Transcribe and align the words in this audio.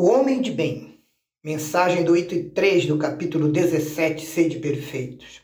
O 0.00 0.06
homem 0.10 0.40
de 0.40 0.52
bem. 0.52 1.00
Mensagem 1.42 2.04
do 2.04 2.16
item 2.16 2.50
3 2.50 2.86
do 2.86 2.96
capítulo 2.98 3.48
17, 3.48 4.24
Sede 4.24 4.60
Perfeitos. 4.60 5.40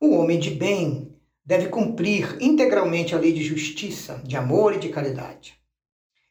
O 0.00 0.16
homem 0.16 0.40
de 0.40 0.50
bem 0.50 1.14
deve 1.44 1.68
cumprir 1.68 2.36
integralmente 2.40 3.14
a 3.14 3.18
lei 3.20 3.32
de 3.32 3.44
justiça, 3.44 4.20
de 4.24 4.36
amor 4.36 4.74
e 4.74 4.80
de 4.80 4.88
caridade. 4.88 5.54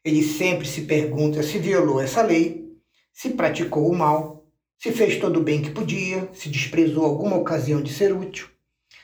Ele 0.04 0.22
sempre 0.22 0.68
se 0.68 0.82
pergunta 0.82 1.42
se 1.42 1.58
violou 1.58 1.98
essa 1.98 2.20
lei, 2.20 2.76
se 3.10 3.30
praticou 3.30 3.90
o 3.90 3.96
mal, 3.96 4.46
se 4.76 4.92
fez 4.92 5.16
todo 5.16 5.40
o 5.40 5.42
bem 5.42 5.62
que 5.62 5.70
podia, 5.70 6.28
se 6.34 6.50
desprezou 6.50 7.06
alguma 7.06 7.38
ocasião 7.38 7.80
de 7.80 7.90
ser 7.90 8.12
útil, 8.12 8.48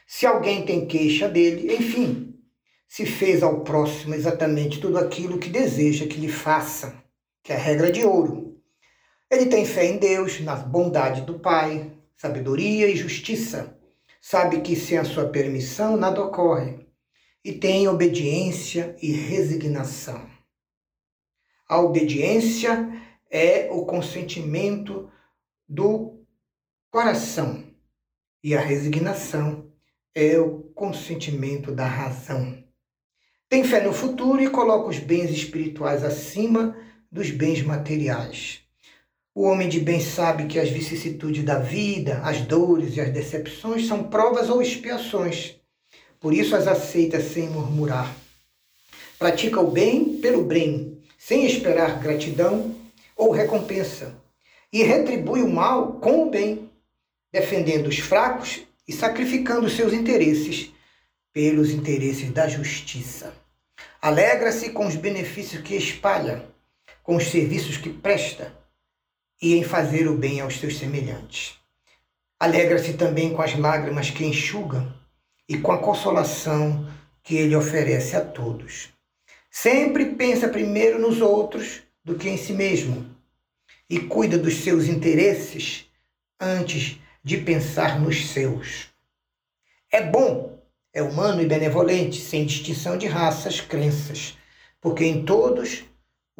se 0.06 0.26
alguém 0.26 0.62
tem 0.62 0.84
queixa 0.84 1.26
dele, 1.26 1.74
enfim, 1.74 2.34
se 2.86 3.06
fez 3.06 3.42
ao 3.42 3.60
próximo 3.60 4.14
exatamente 4.14 4.78
tudo 4.78 4.98
aquilo 4.98 5.38
que 5.38 5.48
deseja 5.48 6.06
que 6.06 6.20
lhe 6.20 6.28
faça 6.28 7.01
que 7.42 7.52
é 7.52 7.56
a 7.56 7.58
regra 7.58 7.90
de 7.90 8.04
ouro. 8.04 8.60
Ele 9.30 9.46
tem 9.46 9.64
fé 9.64 9.86
em 9.86 9.98
Deus, 9.98 10.40
na 10.40 10.54
bondade 10.56 11.22
do 11.22 11.38
Pai, 11.38 11.92
sabedoria 12.16 12.86
e 12.86 12.96
justiça. 12.96 13.78
Sabe 14.20 14.60
que 14.60 14.76
sem 14.76 14.98
a 14.98 15.04
sua 15.04 15.28
permissão 15.28 15.96
nada 15.96 16.22
ocorre. 16.22 16.86
E 17.44 17.52
tem 17.52 17.88
obediência 17.88 18.94
e 19.02 19.10
resignação. 19.10 20.30
A 21.68 21.80
obediência 21.80 22.88
é 23.30 23.68
o 23.70 23.84
consentimento 23.86 25.10
do 25.68 26.22
coração 26.90 27.64
e 28.44 28.54
a 28.54 28.60
resignação 28.60 29.72
é 30.14 30.38
o 30.38 30.64
consentimento 30.74 31.72
da 31.72 31.86
razão. 31.86 32.62
Tem 33.48 33.64
fé 33.64 33.80
no 33.80 33.92
futuro 33.92 34.42
e 34.42 34.50
coloca 34.50 34.88
os 34.88 34.98
bens 34.98 35.30
espirituais 35.30 36.04
acima 36.04 36.76
dos 37.12 37.30
bens 37.30 37.62
materiais. 37.62 38.60
O 39.34 39.42
homem 39.42 39.68
de 39.68 39.78
bem 39.78 40.00
sabe 40.00 40.46
que 40.46 40.58
as 40.58 40.70
vicissitudes 40.70 41.44
da 41.44 41.58
vida, 41.58 42.20
as 42.24 42.40
dores 42.40 42.96
e 42.96 43.00
as 43.02 43.12
decepções 43.12 43.86
são 43.86 44.04
provas 44.04 44.48
ou 44.48 44.62
expiações. 44.62 45.56
Por 46.18 46.32
isso 46.32 46.56
as 46.56 46.66
aceita 46.66 47.20
sem 47.20 47.50
murmurar. 47.50 48.14
Pratica 49.18 49.60
o 49.60 49.70
bem 49.70 50.18
pelo 50.18 50.42
bem, 50.42 50.98
sem 51.18 51.44
esperar 51.44 52.00
gratidão 52.00 52.74
ou 53.14 53.30
recompensa. 53.30 54.14
E 54.72 54.82
retribui 54.82 55.42
o 55.42 55.50
mal 55.50 55.94
com 55.94 56.26
o 56.26 56.30
bem, 56.30 56.70
defendendo 57.30 57.88
os 57.88 57.98
fracos 57.98 58.62
e 58.88 58.92
sacrificando 58.92 59.68
seus 59.68 59.92
interesses 59.92 60.70
pelos 61.30 61.70
interesses 61.70 62.30
da 62.30 62.48
justiça. 62.48 63.34
Alegra-se 64.00 64.70
com 64.70 64.86
os 64.86 64.96
benefícios 64.96 65.62
que 65.62 65.74
espalha 65.74 66.51
com 67.02 67.16
os 67.16 67.28
serviços 67.28 67.76
que 67.76 67.90
presta 67.90 68.52
e 69.40 69.54
em 69.54 69.64
fazer 69.64 70.06
o 70.08 70.16
bem 70.16 70.40
aos 70.40 70.58
seus 70.58 70.78
semelhantes. 70.78 71.58
Alegra-se 72.38 72.94
também 72.94 73.34
com 73.34 73.42
as 73.42 73.56
lágrimas 73.58 74.10
que 74.10 74.24
enxuga 74.24 74.94
e 75.48 75.58
com 75.58 75.72
a 75.72 75.78
consolação 75.78 76.88
que 77.22 77.36
ele 77.36 77.54
oferece 77.54 78.16
a 78.16 78.20
todos. 78.20 78.88
Sempre 79.50 80.06
pensa 80.14 80.48
primeiro 80.48 80.98
nos 80.98 81.20
outros 81.20 81.82
do 82.04 82.14
que 82.14 82.28
em 82.28 82.36
si 82.36 82.52
mesmo 82.52 83.14
e 83.88 84.00
cuida 84.00 84.38
dos 84.38 84.56
seus 84.56 84.86
interesses 84.86 85.86
antes 86.40 86.98
de 87.22 87.36
pensar 87.36 88.00
nos 88.00 88.28
seus. 88.30 88.88
É 89.90 90.02
bom, 90.02 90.58
é 90.92 91.02
humano 91.02 91.42
e 91.42 91.46
benevolente, 91.46 92.20
sem 92.20 92.46
distinção 92.46 92.96
de 92.96 93.06
raças, 93.06 93.60
crenças, 93.60 94.36
porque 94.80 95.04
em 95.04 95.24
todos 95.24 95.84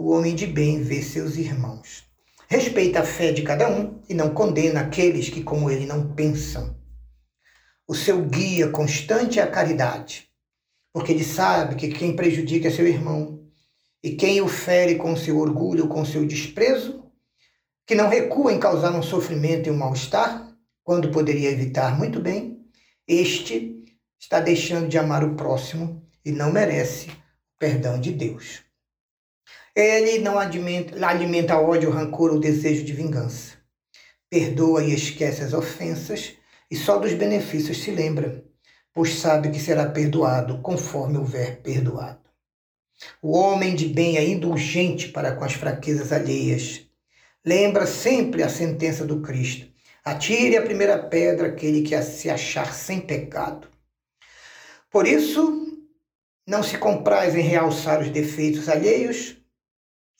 o 0.02 0.10
homem 0.10 0.34
de 0.34 0.48
bem 0.48 0.82
vê 0.82 1.00
seus 1.00 1.36
irmãos. 1.36 2.04
Respeita 2.48 3.00
a 3.00 3.04
fé 3.04 3.30
de 3.30 3.42
cada 3.42 3.70
um 3.70 4.00
e 4.08 4.14
não 4.14 4.34
condena 4.34 4.80
aqueles 4.80 5.28
que, 5.28 5.44
como 5.44 5.70
ele, 5.70 5.86
não 5.86 6.12
pensam. 6.12 6.76
O 7.86 7.94
seu 7.94 8.20
guia 8.24 8.68
constante 8.68 9.38
é 9.38 9.42
a 9.42 9.46
caridade, 9.46 10.28
porque 10.92 11.12
ele 11.12 11.22
sabe 11.22 11.76
que 11.76 11.86
quem 11.86 12.16
prejudica 12.16 12.66
é 12.66 12.70
seu 12.72 12.84
irmão, 12.84 13.46
e 14.02 14.16
quem 14.16 14.40
o 14.40 14.48
fere 14.48 14.96
com 14.96 15.14
seu 15.14 15.38
orgulho 15.38 15.84
ou 15.84 15.88
com 15.88 16.04
seu 16.04 16.26
desprezo, 16.26 17.04
que 17.86 17.94
não 17.94 18.08
recua 18.08 18.52
em 18.52 18.58
causar 18.58 18.92
um 18.92 19.02
sofrimento 19.04 19.68
e 19.68 19.70
um 19.70 19.76
mal-estar, 19.76 20.52
quando 20.82 21.12
poderia 21.12 21.50
evitar 21.50 21.96
muito 21.96 22.18
bem, 22.18 22.66
este 23.06 23.84
está 24.18 24.40
deixando 24.40 24.88
de 24.88 24.98
amar 24.98 25.22
o 25.22 25.36
próximo 25.36 26.04
e 26.24 26.32
não 26.32 26.50
merece 26.52 27.08
o 27.08 27.58
perdão 27.60 28.00
de 28.00 28.10
Deus. 28.10 28.71
Ele 29.74 30.18
não 30.18 30.38
alimenta, 30.38 31.06
alimenta 31.06 31.58
ódio, 31.58 31.90
rancor 31.90 32.30
ou 32.30 32.38
desejo 32.38 32.84
de 32.84 32.92
vingança. 32.92 33.56
Perdoa 34.28 34.84
e 34.84 34.92
esquece 34.92 35.42
as 35.42 35.54
ofensas 35.54 36.34
e 36.70 36.76
só 36.76 36.98
dos 36.98 37.14
benefícios 37.14 37.82
se 37.82 37.90
lembra, 37.90 38.44
pois 38.92 39.14
sabe 39.14 39.50
que 39.50 39.58
será 39.58 39.86
perdoado 39.86 40.60
conforme 40.60 41.18
houver 41.18 41.62
perdoado. 41.62 42.20
O 43.20 43.32
homem 43.36 43.74
de 43.74 43.88
bem 43.88 44.16
é 44.16 44.24
indulgente 44.24 45.08
para 45.08 45.34
com 45.34 45.44
as 45.44 45.54
fraquezas 45.54 46.12
alheias. 46.12 46.86
Lembra 47.44 47.86
sempre 47.86 48.42
a 48.42 48.48
sentença 48.48 49.04
do 49.04 49.20
Cristo. 49.20 49.66
Atire 50.04 50.56
a 50.56 50.62
primeira 50.62 50.98
pedra 50.98 51.48
aquele 51.48 51.82
que 51.82 52.00
se 52.02 52.28
achar 52.28 52.72
sem 52.74 53.00
pecado. 53.00 53.68
Por 54.90 55.06
isso, 55.06 55.78
não 56.46 56.62
se 56.62 56.76
compraz 56.76 57.34
em 57.34 57.42
realçar 57.42 58.00
os 58.00 58.10
defeitos 58.10 58.68
alheios, 58.68 59.41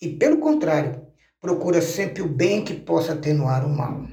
e, 0.02 0.08
pelo 0.08 0.38
contrário, 0.38 1.00
procura 1.40 1.80
sempre 1.80 2.22
o 2.22 2.28
bem 2.28 2.64
que 2.64 2.74
possa 2.74 3.12
atenuar 3.12 3.64
o 3.64 3.70
mal. 3.70 4.04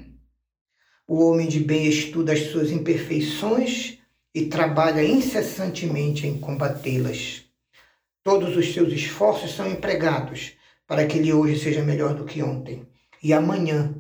O 1.08 1.26
homem 1.26 1.48
de 1.48 1.60
bem 1.60 1.88
estuda 1.88 2.32
as 2.32 2.52
suas 2.52 2.72
imperfeições 2.72 3.98
e 4.34 4.46
trabalha 4.46 5.04
incessantemente 5.04 6.28
em 6.28 6.40
combatê-las. 6.40 7.44
Todos 8.24 8.56
os 8.56 8.72
seus 8.72 8.94
esforços 8.94 9.56
são 9.56 9.68
empregados 9.68 10.54
para 10.86 11.08
que 11.08 11.18
ele 11.18 11.34
hoje 11.34 11.60
seja 11.60 11.82
melhor 11.82 12.14
do 12.14 12.26
que 12.26 12.44
ontem 12.44 12.86
e 13.24 13.34
amanhã 13.34 13.96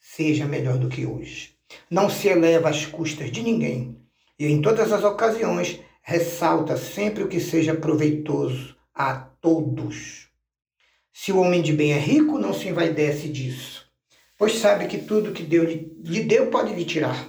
seja 0.00 0.44
melhor 0.44 0.76
do 0.76 0.88
que 0.88 1.06
hoje. 1.06 1.54
Não 1.88 2.10
se 2.10 2.26
eleva 2.26 2.68
às 2.68 2.84
custas 2.84 3.30
de 3.30 3.44
ninguém 3.44 3.96
e, 4.36 4.46
em 4.46 4.60
todas 4.60 4.92
as 4.92 5.04
ocasiões, 5.04 5.78
ressalta 6.02 6.76
sempre 6.76 7.22
o 7.22 7.28
que 7.28 7.38
seja 7.38 7.76
proveitoso 7.76 8.74
a 8.92 9.14
todos. 9.14 10.27
Se 11.20 11.32
o 11.32 11.40
homem 11.40 11.60
de 11.60 11.72
bem 11.72 11.92
é 11.92 11.98
rico, 11.98 12.38
não 12.38 12.54
se 12.54 12.68
envaidece 12.68 13.28
disso, 13.28 13.84
pois 14.38 14.54
sabe 14.60 14.86
que 14.86 14.98
tudo 14.98 15.32
que 15.32 15.42
Deus 15.42 15.68
lhe 15.68 16.22
deu 16.22 16.46
pode 16.46 16.72
lhe 16.72 16.84
tirar. 16.84 17.28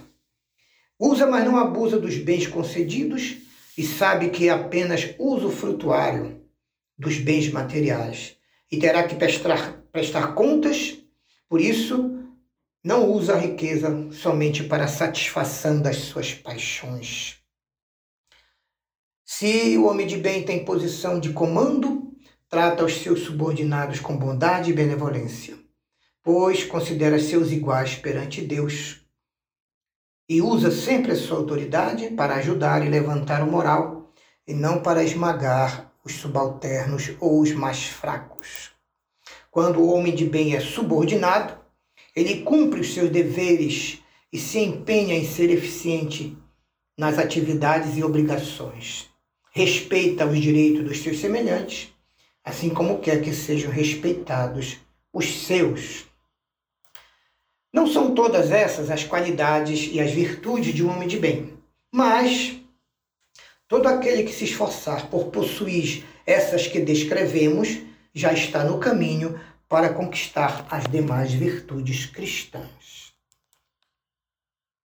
Usa, 0.96 1.26
mas 1.26 1.44
não 1.44 1.56
abusa 1.56 1.98
dos 1.98 2.16
bens 2.16 2.46
concedidos 2.46 3.38
e 3.76 3.84
sabe 3.84 4.30
que 4.30 4.46
é 4.46 4.52
apenas 4.52 5.12
uso 5.18 5.50
frutuário 5.50 6.40
dos 6.96 7.18
bens 7.18 7.50
materiais 7.50 8.36
e 8.70 8.78
terá 8.78 9.02
que 9.02 9.16
prestar, 9.16 9.82
prestar 9.90 10.34
contas, 10.34 10.96
por 11.48 11.60
isso 11.60 12.16
não 12.84 13.10
usa 13.10 13.34
a 13.34 13.38
riqueza 13.38 14.08
somente 14.12 14.62
para 14.62 14.84
a 14.84 14.88
satisfação 14.88 15.82
das 15.82 15.96
suas 15.96 16.32
paixões. 16.32 17.38
Se 19.24 19.76
o 19.76 19.86
homem 19.86 20.06
de 20.06 20.16
bem 20.16 20.44
tem 20.44 20.64
posição 20.64 21.18
de 21.18 21.32
comando, 21.32 22.09
trata 22.50 22.84
os 22.84 23.00
seus 23.00 23.20
subordinados 23.20 24.00
com 24.00 24.16
bondade 24.16 24.70
e 24.70 24.74
benevolência, 24.74 25.56
pois 26.20 26.64
considera 26.64 27.20
seus 27.20 27.52
iguais 27.52 27.94
perante 27.94 28.40
Deus 28.40 29.00
e 30.28 30.42
usa 30.42 30.72
sempre 30.72 31.12
a 31.12 31.16
sua 31.16 31.38
autoridade 31.38 32.10
para 32.10 32.34
ajudar 32.34 32.84
e 32.84 32.88
levantar 32.88 33.40
o 33.42 33.50
moral 33.50 34.12
e 34.48 34.52
não 34.52 34.82
para 34.82 35.04
esmagar 35.04 35.92
os 36.04 36.14
subalternos 36.14 37.12
ou 37.20 37.40
os 37.40 37.52
mais 37.52 37.84
fracos. 37.84 38.72
Quando 39.48 39.78
o 39.78 39.92
homem 39.92 40.14
de 40.14 40.24
bem 40.24 40.56
é 40.56 40.60
subordinado, 40.60 41.56
ele 42.16 42.42
cumpre 42.42 42.80
os 42.80 42.92
seus 42.92 43.10
deveres 43.10 44.00
e 44.32 44.38
se 44.38 44.58
empenha 44.58 45.14
em 45.14 45.24
ser 45.24 45.50
eficiente 45.50 46.36
nas 46.98 47.16
atividades 47.16 47.96
e 47.96 48.02
obrigações. 48.02 49.08
Respeita 49.52 50.26
os 50.26 50.40
direitos 50.40 50.84
dos 50.84 51.00
seus 51.00 51.20
semelhantes 51.20 51.92
assim 52.44 52.70
como 52.70 53.00
quer 53.00 53.22
que 53.22 53.34
sejam 53.34 53.70
respeitados 53.70 54.78
os 55.12 55.46
seus. 55.46 56.04
Não 57.72 57.86
são 57.86 58.14
todas 58.14 58.50
essas 58.50 58.90
as 58.90 59.04
qualidades 59.04 59.88
e 59.92 60.00
as 60.00 60.10
virtudes 60.10 60.74
de 60.74 60.84
um 60.84 60.90
homem 60.90 61.06
de 61.06 61.18
bem, 61.18 61.54
mas 61.92 62.56
todo 63.68 63.86
aquele 63.86 64.24
que 64.24 64.32
se 64.32 64.44
esforçar 64.44 65.08
por 65.08 65.26
possuir 65.26 66.04
essas 66.26 66.66
que 66.66 66.80
descrevemos 66.80 67.78
já 68.12 68.32
está 68.32 68.64
no 68.64 68.78
caminho 68.78 69.38
para 69.68 69.94
conquistar 69.94 70.66
as 70.68 70.84
demais 70.84 71.32
virtudes 71.32 72.06
cristãs. 72.06 73.09